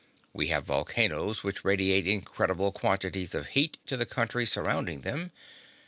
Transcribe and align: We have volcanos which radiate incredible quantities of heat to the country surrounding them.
We 0.33 0.47
have 0.47 0.65
volcanos 0.65 1.43
which 1.43 1.63
radiate 1.63 2.07
incredible 2.07 2.71
quantities 2.71 3.35
of 3.35 3.49
heat 3.49 3.77
to 3.85 3.95
the 3.95 4.07
country 4.07 4.47
surrounding 4.47 5.01
them. 5.01 5.31